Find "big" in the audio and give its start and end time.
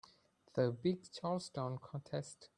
0.71-1.11